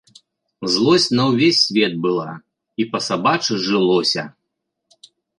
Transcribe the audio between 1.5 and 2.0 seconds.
свет